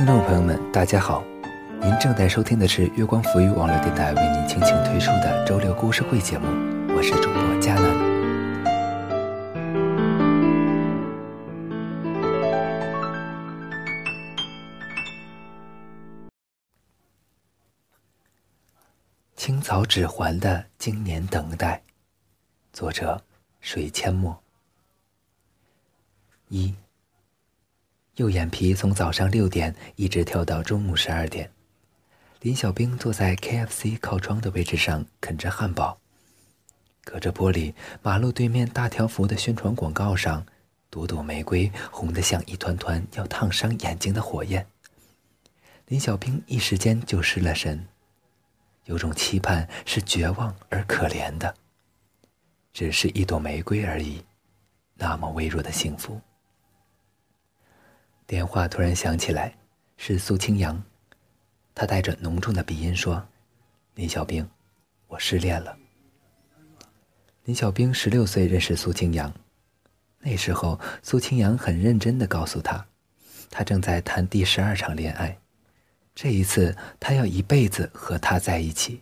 [0.00, 1.22] 听众朋友们，大家好，
[1.82, 6.46] 您正在收听的是月光浮语网络电台为您倾情推出的周六故事会节目，
[6.96, 8.10] 我是主播佳楠。
[19.36, 21.82] 青草指环的经年等待，
[22.72, 23.22] 作者
[23.60, 24.42] 水阡陌。
[26.48, 26.74] 一。
[28.20, 31.50] 右眼皮从早上六点一直跳到中午十二点。
[32.42, 35.98] 林小兵坐在 KFC 靠窗的位置上啃着汉堡，
[37.02, 40.44] 隔着玻璃，马路对面大条幅的宣传广告上，
[40.90, 44.66] 朵朵玫瑰红得像一团团要烫伤眼睛的火焰。
[45.86, 47.88] 林小兵一时间就失了神，
[48.84, 51.54] 有种期盼是绝望而可怜的，
[52.74, 54.22] 只是一朵玫瑰而已，
[54.96, 56.20] 那么微弱的幸福。
[58.30, 59.52] 电话突然响起来，
[59.96, 60.80] 是苏清扬。
[61.74, 63.20] 他带着浓重的鼻音说
[63.96, 64.48] ：“林小兵，
[65.08, 65.76] 我失恋了。”
[67.42, 69.34] 林小兵十六岁认识苏清扬，
[70.20, 72.86] 那时候苏清扬很认真的告诉他，
[73.50, 75.36] 他正在谈第十二场恋爱，
[76.14, 79.00] 这一次他要一辈子和他在一起。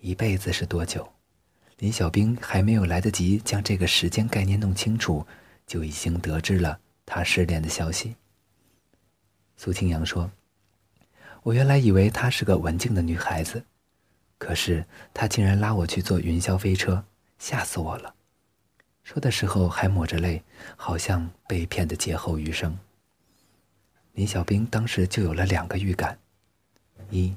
[0.00, 1.10] 一辈子是多久？
[1.78, 5.26] 林小兵还没有来得及将这个时间概念弄清楚，
[5.66, 6.78] 就已经得知了。
[7.06, 8.16] 他失恋的消息。
[9.56, 10.30] 苏清扬说
[11.42, 13.64] ：“我原来以为她是个文静的女孩子，
[14.36, 17.02] 可是她竟然拉我去坐云霄飞车，
[17.38, 18.14] 吓死我了。”
[19.02, 20.42] 说的时候还抹着泪，
[20.76, 22.76] 好像被骗的劫后余生。
[24.12, 26.18] 林小兵当时就有了两个预感：
[27.08, 27.34] 一，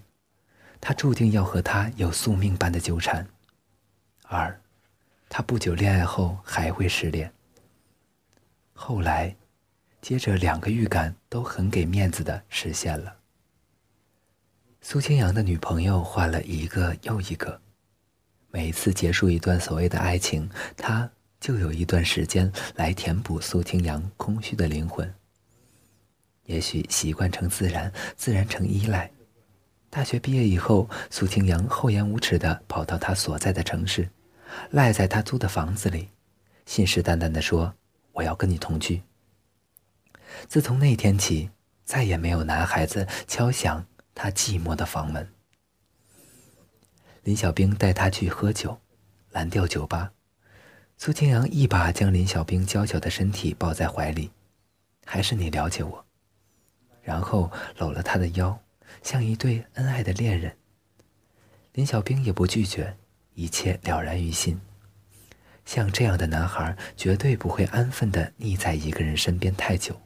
[0.81, 3.23] 他注定要和他有宿命般的纠缠；
[4.23, 4.59] 二，
[5.29, 7.31] 他不久恋爱后还会失恋。
[8.73, 9.33] 后来。
[10.01, 13.15] 接着，两个预感都很给面子的实现了。
[14.81, 17.59] 苏清扬的女朋友换了一个又一个，
[18.49, 25.13] 每次结束一段所谓的爱情，他就有一段时间来填补苏清扬空虚的灵魂。
[26.45, 29.11] 也许习惯成自然，自然成依赖。
[29.89, 34.09] 大学毕业以后，苏清扬厚颜无耻的跑到他所在的城市，
[34.71, 36.09] 赖在他租的房子里，
[36.65, 37.73] 信誓旦旦的说
[38.13, 39.01] ：“我要跟你同居。”
[40.47, 41.49] 自从那天起，
[41.85, 45.31] 再也没有男孩子敲响他寂寞的房门。
[47.23, 48.79] 林小兵带他去喝酒，
[49.31, 50.11] 蓝调酒吧。
[50.97, 54.31] 苏清扬一把将林小兵娇小的身体抱在怀里，
[55.05, 56.05] 还是你了解我。
[57.01, 58.59] 然后搂了他的腰，
[59.01, 60.57] 像一对恩爱的恋人。
[61.73, 62.97] 林小兵也不拒绝，
[63.33, 64.59] 一切了然于心。
[65.65, 70.01] 像这样的男孩，绝对不会安分的腻在一个人身边太久。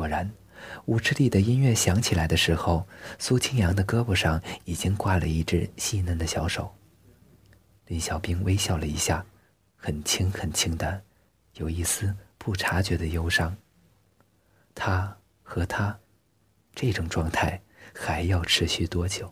[0.00, 0.32] 果然，
[0.86, 2.88] 舞池里的音乐响起来的时候，
[3.18, 6.74] 苏清扬的胳膊上已经挂了一只细嫩的小手。
[7.84, 9.22] 林小兵微笑了一下，
[9.76, 11.02] 很轻很轻的，
[11.56, 13.54] 有一丝不察觉的忧伤。
[14.74, 16.00] 他和他，
[16.74, 17.60] 这种状态
[17.94, 19.30] 还要持续多久？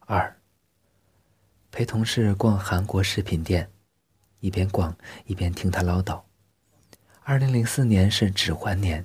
[0.00, 0.38] 二，
[1.70, 3.70] 陪同事逛韩国饰品店，
[4.40, 6.25] 一边逛一边听他唠叨。
[7.28, 9.04] 二零零四年是指环年，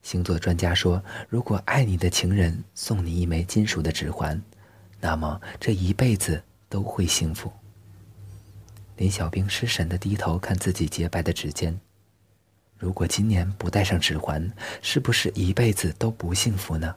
[0.00, 4.40] 星座专家说，如果爱你的情人送你一枚金属的指环，
[5.00, 7.52] 那么这一辈子都会幸福。
[8.96, 11.76] 林小兵失神的低头看自己洁白的指尖，
[12.78, 14.48] 如果今年不戴上指环，
[14.80, 16.94] 是不是一辈子都不幸福呢？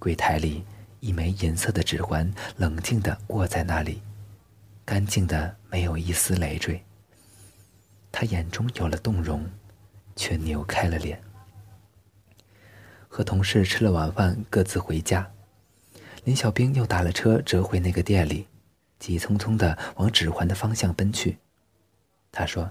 [0.00, 0.64] 柜台里
[0.98, 4.02] 一枚银色的指环冷静地握在那里，
[4.84, 6.82] 干净的没有一丝累赘。
[8.16, 9.44] 他眼中有了动容，
[10.14, 11.20] 却扭开了脸。
[13.08, 15.28] 和同事吃了晚饭，各自回家。
[16.22, 18.46] 林小兵又打了车折回那个店里，
[19.00, 21.38] 急匆匆的往指环的方向奔去。
[22.30, 22.70] 他说：“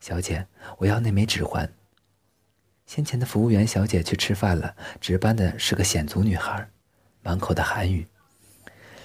[0.00, 0.46] 小姐，
[0.78, 1.70] 我要那枚指环。”
[2.86, 6.70] 先前的服务员小姐去吃饭了，值班的是个鲜族女孩，
[7.20, 8.06] 满口的韩语。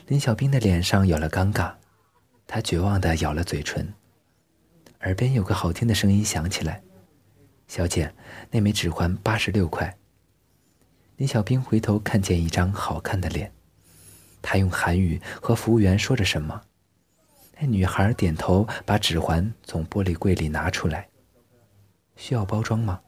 [0.07, 1.73] 林小兵的脸上有了尴尬，
[2.47, 3.93] 他绝望的咬了嘴唇。
[5.01, 6.83] 耳边有个好听的声音响起来
[7.67, 8.13] ：“小姐，
[8.51, 9.97] 那枚指环八十六块。”
[11.15, 13.51] 林小兵回头看见一张好看的脸，
[14.41, 16.61] 他用韩语和服务员说着什么。
[17.59, 21.07] 那女孩点头，把指环从玻璃柜里拿出来。
[22.17, 23.01] 需要包装吗？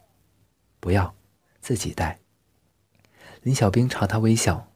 [0.79, 1.13] 不要，
[1.59, 2.19] 自己戴。
[3.41, 4.71] 林小兵朝他微笑：“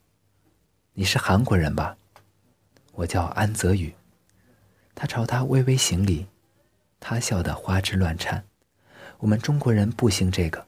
[0.92, 1.96] 你是韩国人吧
[2.92, 3.94] ？”“我叫安泽宇。”
[4.94, 6.26] 他朝他微微行礼。
[7.08, 8.44] 他笑得花枝乱颤，
[9.18, 10.66] 我们中国人不兴这个。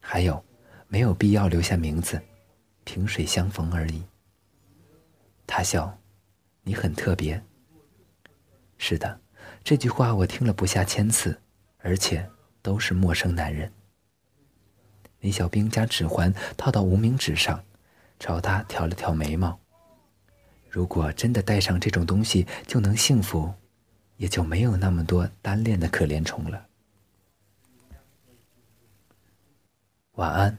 [0.00, 0.42] 还有，
[0.86, 2.18] 没有必要留下名字，
[2.84, 4.02] 萍水相逢而已。
[5.46, 5.94] 他笑，
[6.62, 7.38] 你很特别。
[8.78, 9.20] 是的，
[9.62, 11.38] 这句话我听了不下千次，
[11.80, 12.26] 而且
[12.62, 13.70] 都是陌生男人。
[15.20, 17.62] 李小兵将指环套到无名指上，
[18.18, 19.60] 朝他挑了挑眉毛。
[20.70, 23.52] 如果真的带上这种东西就能幸福，
[24.18, 26.66] 也就没有那么多单恋的可怜虫了。
[30.16, 30.58] 晚安，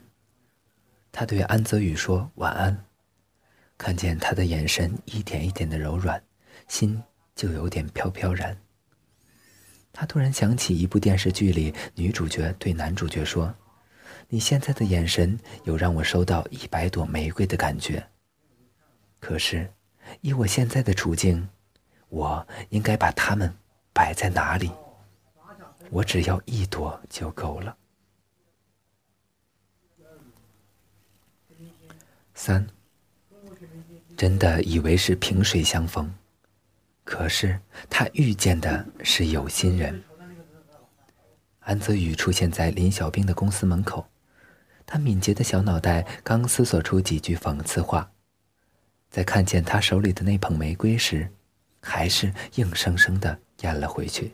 [1.12, 2.86] 他对安泽宇说晚安。
[3.78, 6.22] 看见他的眼神一点一点的柔软，
[6.68, 7.02] 心
[7.36, 8.58] 就有点飘飘然。
[9.94, 13.54] 他突然想起一部电视剧里，女主角对男主角说
[14.28, 18.06] ：“你现在的眼神有让我收到一百朵玫瑰的感觉。”
[19.22, 19.72] 可是。
[20.22, 21.48] 以我现在的处境，
[22.10, 23.54] 我应该把它们
[23.94, 24.72] 摆在哪里？
[25.90, 27.76] 我只要一朵就够了。
[32.36, 32.68] 三，
[34.16, 36.14] 真的以为是萍水相逢，
[37.04, 37.60] 可是
[37.90, 40.04] 他遇见的是有心人。
[41.60, 44.08] 安泽宇出现在林小兵的公司门口，
[44.86, 48.12] 他敏捷的小脑袋刚思索出几句讽刺话。
[49.10, 51.32] 在看见他手里的那捧玫瑰时，
[51.80, 54.32] 还是硬生生的咽了回去。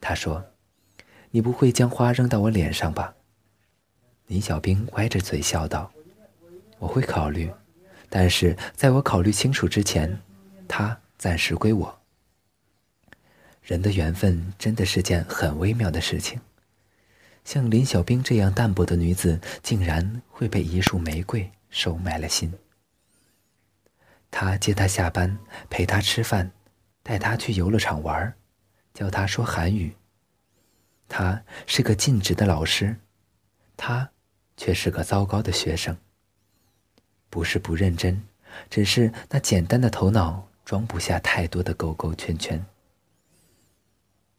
[0.00, 0.44] 他说
[1.30, 3.14] ：“你不会将花扔到我脸上吧？”
[4.26, 5.90] 林小兵歪着嘴笑道
[6.78, 7.50] ：“我会考虑，
[8.08, 10.20] 但是在我考虑清楚之前，
[10.68, 12.00] 他暂时归我。”
[13.62, 16.40] 人的缘分真的是件很微妙的事情。
[17.44, 22.52] 像林小兵这样淡泊的女子，竟然会被一束玫瑰收买了心。
[24.36, 25.38] 他接他下班，
[25.70, 26.50] 陪他吃饭，
[27.04, 28.34] 带他去游乐场玩，
[28.92, 29.94] 教他说韩语。
[31.08, 32.96] 他是个尽职的老师，
[33.76, 34.10] 他
[34.56, 35.96] 却是个糟糕的学生。
[37.30, 38.20] 不是不认真，
[38.68, 42.66] 只是那简单的头脑装不下太多的勾勾圈圈。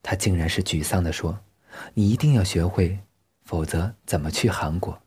[0.03, 1.39] 他竟然是沮丧地说
[1.95, 2.99] ：“你一定要学会，
[3.45, 5.01] 否则怎么去韩国？”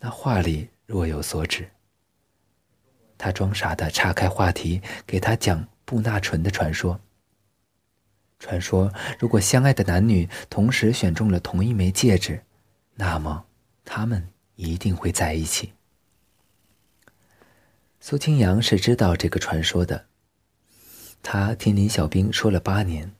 [0.00, 1.68] 那话里若有所指。
[3.18, 7.00] 他装傻的岔开话题，给他讲布纳纯的传说。
[8.38, 12.42] 传说，如果相爱的男女同时选中了同一枚戒指，
[12.94, 13.46] 那么
[13.84, 15.72] 他们一定会在一起。
[17.98, 20.06] 苏清扬是知道这个传说的，
[21.22, 23.12] 他听林小兵说了八年，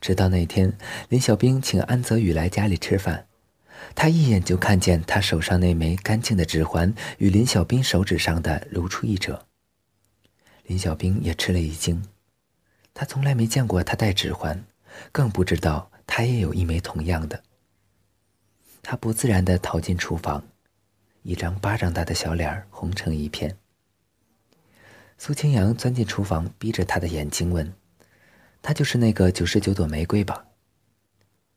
[0.00, 0.76] 直到那天
[1.08, 3.28] 林小兵请安泽宇来家里吃饭。
[3.94, 9.46] 他一眼就看见他手上那枚干净的指环与林小兵手指上的如出一辙。
[10.64, 12.04] 林小兵也吃了一惊，
[12.92, 14.64] 他从来没见过他戴指环，
[15.12, 17.42] 更不知道他也有一枚同样的。
[18.82, 20.44] 他不自然地逃进厨房，
[21.22, 23.56] 一张巴掌大的小脸红成一片。
[25.18, 27.72] 苏清扬钻进厨房，逼着他的眼睛问
[28.60, 30.44] ：“他就是那个九十九朵玫瑰吧？”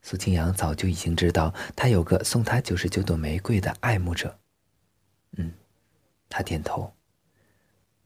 [0.09, 4.39] 苏清扬早就已经知道，他有个送他九十九朵玫瑰的爱慕者。
[5.37, 5.53] 嗯，
[6.27, 6.91] 他点头。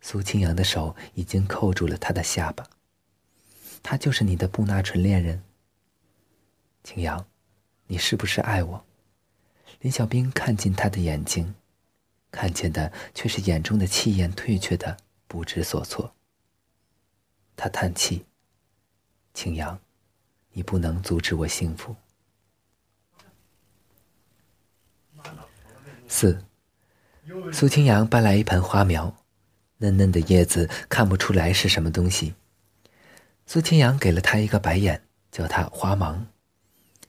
[0.01, 2.67] 苏清扬的手已经扣住了他的下巴。
[3.81, 5.41] 他就是你的布纳纯恋人。
[6.83, 7.25] 清扬，
[7.87, 8.85] 你是不是爱我？
[9.79, 11.55] 林小兵看进他的眼睛，
[12.29, 16.13] 看见的却是眼中的气焰退却的不知所措。
[17.55, 18.25] 他叹气。
[19.33, 19.79] 清扬。
[20.53, 21.95] 你不能阻止我幸福。
[26.07, 26.45] 四，
[27.51, 29.15] 苏清扬搬来一盆花苗，
[29.77, 32.35] 嫩嫩的叶子看不出来是什么东西。
[33.45, 36.23] 苏清扬给了他一个白眼，叫他花盲。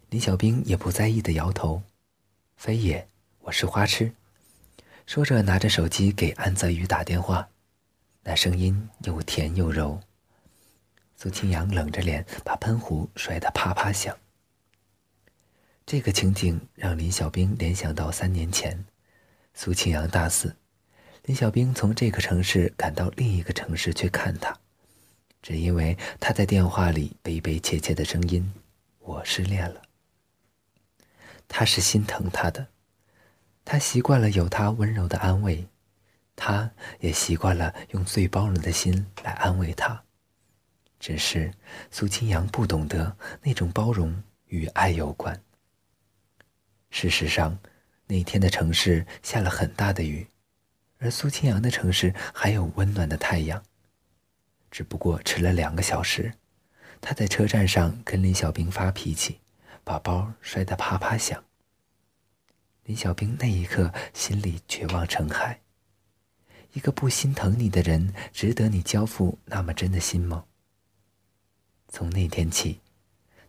[0.09, 1.83] 林小兵也不在意的摇头
[2.57, 3.07] ：“非也，
[3.41, 4.13] 我是花痴。”
[5.07, 7.49] 说着拿着手机给安泽宇打电话，
[8.23, 10.01] 那声音又甜又柔。
[11.17, 14.17] 苏清扬冷着脸，把喷壶摔得啪啪响。
[15.87, 18.85] 这个情景让林小兵联想到三年前，
[19.55, 20.57] 苏清扬大四，
[21.25, 24.59] 林小兵从这个城市赶到另一个城市去看他，
[25.43, 28.53] 只因为他在电话里悲悲切切的声音
[29.01, 29.83] ：“我失恋了。”
[31.49, 32.67] 他是心疼他的，
[33.65, 35.67] 他习惯了有他温柔的安慰，
[36.37, 40.04] 他也习惯了用最包容的心来安慰他。
[41.05, 41.53] 只是
[41.91, 45.39] 苏清扬不懂得那种包容与爱有关。
[46.89, 47.59] 事实上，
[48.07, 50.27] 那天的城市下了很大的雨，
[50.97, 53.63] 而苏清扬的城市还有温暖的太阳。
[54.71, 56.33] 只不过迟了两个小时，
[57.03, 59.39] 他在车站上跟林小兵发脾气，
[59.85, 61.45] 把包摔得啪啪响。
[62.85, 65.61] 林小兵那一刻心里绝望成海。
[66.73, 70.47] 一个不心疼你的人，值得你交付那么真的心吗？
[71.95, 72.81] 从那天起，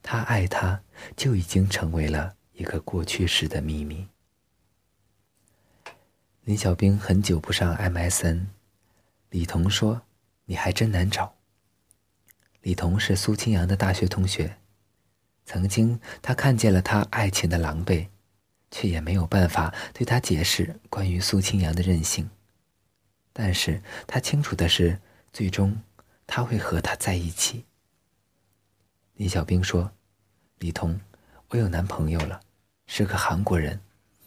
[0.04, 0.80] 他爱她
[1.18, 4.08] 就已经成为了一个过去式的秘密。
[6.44, 8.46] 林小兵很久不上 MSN，
[9.32, 10.04] 李彤说
[10.46, 11.34] ：“你还真难找。”
[12.62, 14.58] 李彤是苏清扬的大学同学，
[15.44, 18.10] 曾经他看见了他爱情的狼狈，
[18.70, 22.30] 却也没有办法对他解释关于苏清扬的任性。
[23.34, 25.02] 但是他清楚的是，
[25.34, 25.82] 最终
[26.28, 27.66] 他会和他在一起。
[29.16, 29.92] 林小兵说
[30.60, 31.00] ：“李彤，
[31.48, 32.42] 我有男朋友了，
[32.86, 33.80] 是个韩国人，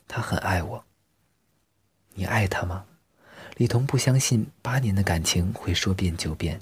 [0.07, 0.85] 他很爱我。”
[2.14, 2.87] 你爱他吗？
[3.57, 6.61] 李彤不相信八年的感情会说变就变。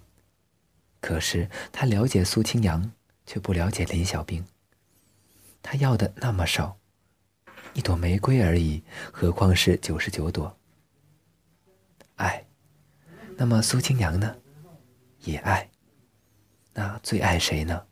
[1.00, 2.90] 可是他了解苏清扬，
[3.26, 4.44] 却不了解林小兵。
[5.62, 6.76] 他要的那么少，
[7.74, 10.58] 一朵玫瑰而已，何况是九十九朵？
[12.16, 12.44] 爱。
[13.36, 14.36] 那么苏清扬呢？
[15.20, 15.70] 也爱。
[16.72, 17.86] 那最爱谁呢？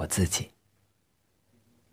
[0.00, 0.50] 我自己。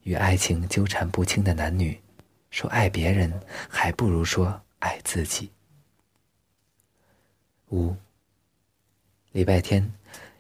[0.03, 2.01] 与爱情纠缠不清的男女，
[2.49, 4.61] 说爱别人，还不如说。
[4.79, 5.51] 爱自己。
[7.71, 7.95] 五。
[9.31, 9.91] 礼拜天，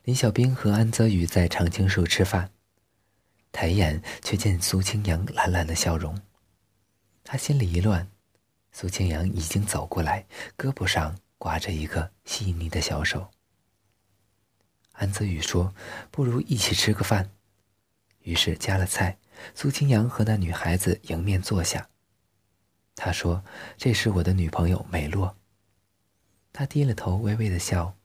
[0.03, 2.51] 林小兵和安泽宇在常青树吃饭，
[3.51, 6.21] 抬眼却见苏清扬懒懒的笑容，
[7.23, 8.07] 他心里一乱。
[8.71, 13.31] 苏清扬已经走过来，胳膊上挂着一个细腻的小手。
[14.91, 15.73] 安泽宇说
[16.11, 17.31] ：“不如一起吃个饭。”
[18.27, 19.17] 于是加了菜，
[19.55, 21.87] 苏清扬和那女孩子迎面坐下。
[22.93, 23.41] 他说
[23.79, 25.37] ：“这是我的女朋友美洛。”
[26.51, 27.95] 他低了头，微微的笑，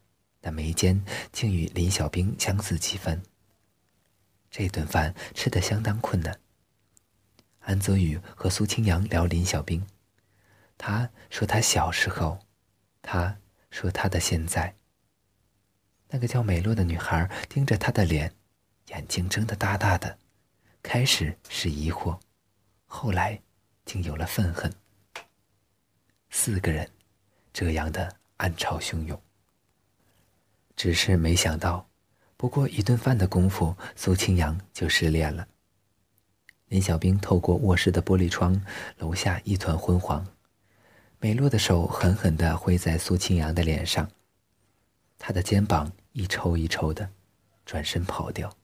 [0.42, 3.20] 那眉间竟与林小兵相似几分。
[4.48, 6.38] 这顿饭吃得相当困难。
[7.58, 9.84] 安泽宇和苏清扬聊林小兵，
[10.78, 12.38] 他说他小时候，
[13.02, 13.38] 他
[13.72, 14.76] 说他的现在。
[16.10, 18.32] 那个叫美洛的女孩盯着他的脸，
[18.92, 20.18] 眼睛睁得大大的，
[20.82, 22.18] 开始是疑惑，
[22.86, 23.40] 后来
[23.86, 24.70] 竟有了愤恨。
[26.28, 26.86] 四个人，
[27.54, 29.18] 这样的暗潮汹涌。
[30.76, 31.88] 只是没想到，
[32.36, 35.48] 不过一顿饭的功夫，苏清扬就失恋了。
[36.68, 38.62] 林小兵透过卧室的玻璃窗，
[38.98, 40.26] 楼下一团昏黄。
[41.18, 44.10] 美洛的手狠狠地挥在苏清扬的脸上，
[45.18, 47.08] 他的肩膀一抽一抽的，
[47.64, 48.54] 转身跑掉。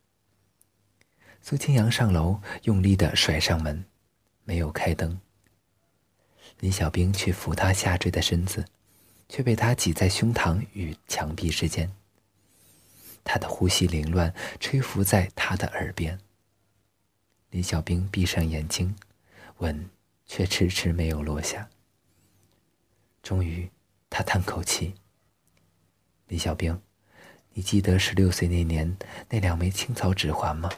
[1.48, 3.82] 苏清扬上楼，用力的甩上门，
[4.44, 5.18] 没有开灯。
[6.60, 8.66] 林小兵去扶他下坠的身子，
[9.30, 11.90] 却被他挤在胸膛与墙壁之间。
[13.24, 16.20] 他的呼吸凌乱，吹拂在他的耳边。
[17.48, 18.94] 林小兵闭上眼睛，
[19.60, 19.88] 吻
[20.26, 21.70] 却迟迟没有落下。
[23.22, 23.70] 终于，
[24.10, 24.92] 他叹口气
[26.28, 26.78] ：“林小兵，
[27.54, 28.98] 你记得十六岁那年
[29.30, 30.68] 那两枚青草指环吗？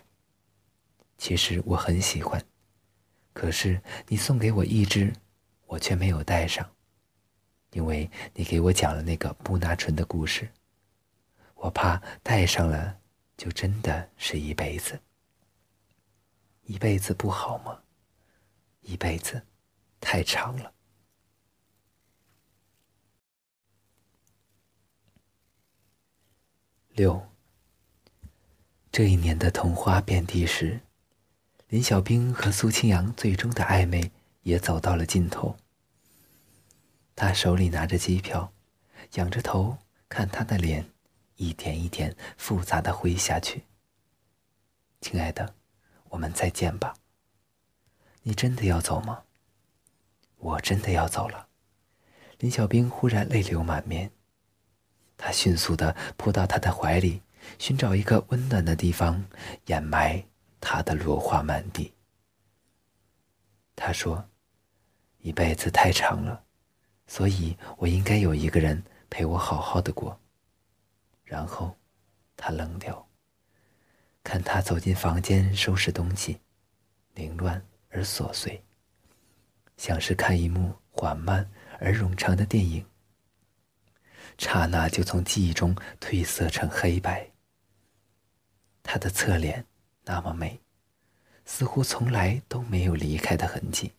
[1.20, 2.42] 其实我很喜欢，
[3.34, 5.12] 可是你送给我一只。”
[5.70, 6.68] 我却没有带上，
[7.70, 10.50] 因为你给我讲了那个布纳纯的故事，
[11.54, 12.98] 我怕带上了
[13.36, 15.00] 就真的是一辈子。
[16.62, 17.80] 一辈子不好吗？
[18.80, 19.40] 一辈子
[20.00, 20.74] 太长了。
[26.88, 27.24] 六，
[28.90, 30.80] 这一年的桐花遍地时，
[31.70, 34.12] 林小兵和苏清扬最终的暧昧。
[34.42, 35.56] 也走到了尽头。
[37.14, 38.52] 他手里拿着机票，
[39.14, 39.76] 仰着头
[40.08, 40.88] 看他的脸，
[41.36, 43.64] 一点一点复杂的灰下去。
[45.00, 45.54] 亲爱的，
[46.08, 46.94] 我们再见吧。
[48.22, 49.24] 你真的要走吗？
[50.38, 51.48] 我真的要走了。
[52.38, 54.10] 林小兵忽然泪流满面，
[55.18, 57.20] 他迅速的扑到他的怀里，
[57.58, 59.26] 寻找一个温暖的地方
[59.66, 60.24] 掩埋
[60.60, 61.92] 他的落花满地。
[63.74, 64.24] 他说。
[65.22, 66.42] 一辈子太长了，
[67.06, 70.18] 所以我应该有一个人陪我好好的过。
[71.24, 71.76] 然后，
[72.38, 73.06] 他扔掉。
[74.24, 76.40] 看他走进房间收拾东西，
[77.12, 78.64] 凌乱而琐碎，
[79.76, 81.46] 像是看一幕缓慢
[81.78, 82.82] 而冗长的电影。
[84.38, 87.30] 刹那就从记忆中褪色成黑白。
[88.82, 89.66] 他的侧脸
[90.04, 90.60] 那么美，
[91.44, 93.92] 似乎从来都没有离开的痕迹。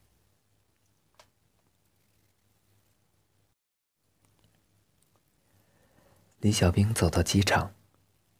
[6.39, 7.73] 李小兵走到机场，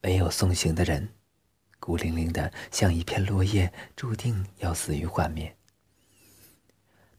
[0.01, 1.13] 没有送行的人，
[1.79, 5.55] 孤零零的，像一片落叶，注定要死于幻灭。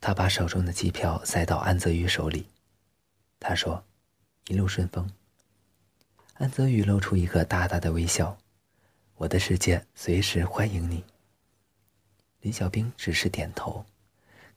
[0.01, 2.49] 他把手中的机票塞到安泽宇手里，
[3.39, 3.85] 他说
[4.49, 5.09] ：“一路顺风。”
[6.35, 8.37] 安泽宇露出一个大大的微笑
[9.15, 11.05] ：“我的世界随时欢迎你。”
[12.41, 13.85] 林小兵只是点头，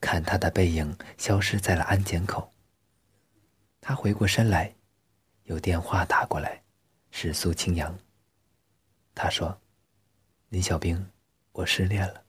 [0.02, 2.52] 看他的背影消失在了安检口。
[3.80, 4.74] 他回过身来，
[5.44, 6.64] 有电话打过来，
[7.12, 7.98] 是苏清扬。
[9.14, 9.62] 他说
[10.50, 11.10] ：“林小兵，
[11.52, 12.26] 我失恋了。”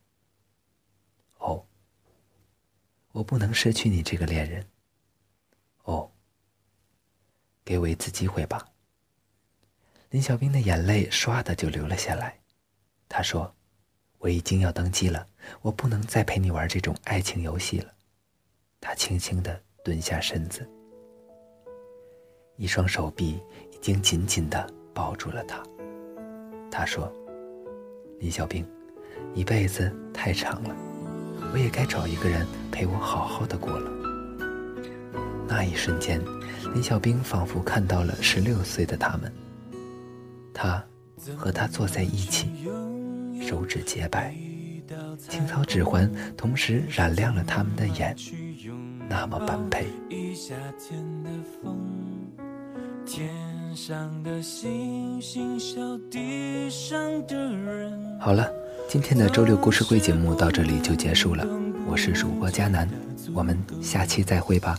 [1.38, 1.66] 哦。
[3.12, 4.68] 我不能失去你这个恋人。
[5.84, 6.12] 哦，
[7.64, 8.68] 给我一次机会吧。
[10.16, 12.38] 林小兵的眼泪唰的就流了下来。
[13.06, 13.54] 他说
[14.16, 15.26] ：“我已经要登机了，
[15.60, 17.92] 我不能再陪你玩这种爱情游戏了。”
[18.80, 20.66] 他轻轻的蹲下身子，
[22.56, 23.38] 一双手臂
[23.70, 25.62] 已经紧紧的抱住了他。
[26.70, 27.12] 他说
[28.18, 28.66] ：“林小兵，
[29.34, 30.74] 一辈子太长了。”
[31.52, 33.90] 我也该找一个人陪我好好的过了。
[35.46, 36.18] 那一瞬间，
[36.72, 39.30] 林小兵仿佛看到了十六岁的他们。
[40.56, 40.82] 他
[41.36, 42.48] 和他坐在一起，
[43.46, 44.34] 手指洁白，
[45.28, 48.16] 青草指环同时染亮了他们的眼，
[49.06, 49.86] 那么般配。
[58.18, 58.50] 好了。
[58.88, 61.44] 今天的周六故事会节目到这里就结束了，
[61.88, 62.88] 我是主播佳楠，
[63.34, 64.78] 我们下期再会吧。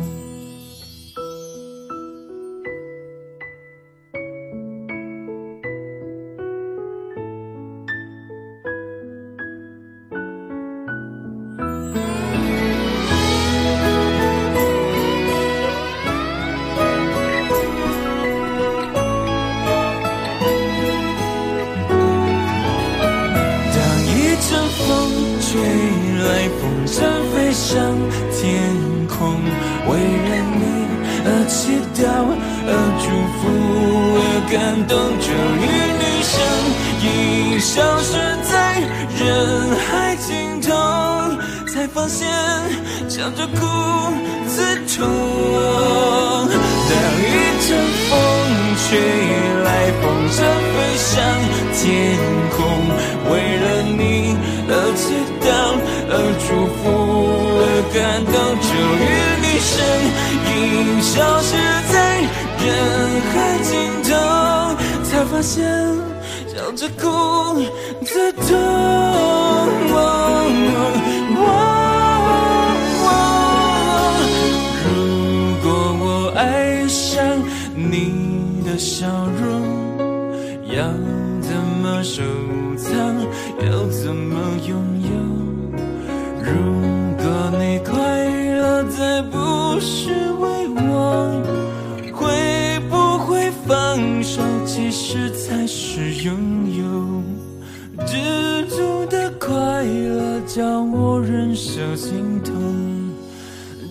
[29.91, 30.63] 为了你
[31.25, 31.59] 而祈
[31.99, 32.01] 祷，
[32.65, 33.05] 而祝
[33.37, 33.41] 福，
[34.15, 34.55] 而感
[34.87, 35.27] 动，终
[35.59, 35.63] 于
[35.99, 36.33] 你身
[37.03, 37.07] 影
[37.59, 38.09] 消失
[38.49, 38.51] 在
[39.19, 39.21] 人
[39.75, 40.29] 海尽
[40.61, 40.69] 头，
[41.67, 42.19] 才发现
[43.09, 43.59] 笑着哭
[44.47, 44.55] 最
[44.87, 44.97] 痛。
[46.87, 47.23] 当一
[47.67, 47.69] 阵
[48.07, 48.09] 风
[48.77, 48.87] 吹
[49.65, 49.67] 来，
[50.01, 50.39] 风筝
[50.71, 51.11] 飞上
[51.75, 51.81] 天
[52.55, 52.59] 空，
[53.29, 53.99] 为了你
[54.69, 55.03] 而祈
[55.43, 55.45] 祷，
[56.09, 56.81] 而祝福。
[57.63, 59.05] 而感动，终于
[59.61, 59.71] 身
[60.51, 61.49] 影消失
[61.91, 61.95] 在
[62.63, 62.67] 人
[63.31, 63.69] 海尽
[64.03, 64.09] 头，
[65.03, 65.63] 才发现
[66.47, 67.01] 笑着哭
[68.05, 68.47] 最痛。
[74.83, 74.95] 如
[75.63, 75.65] 果
[75.99, 77.23] 我爱上
[77.75, 79.07] 你的笑
[79.39, 79.41] 容，
[80.75, 80.77] 要
[81.41, 81.49] 怎
[81.81, 82.21] 么收
[93.91, 94.41] 放手？
[94.65, 96.33] 其实才是拥
[96.77, 97.21] 有。
[98.05, 103.11] 知足的快乐叫我忍受心痛，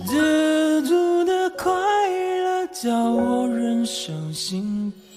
[0.06, 5.09] 知足的快乐叫我忍受心痛。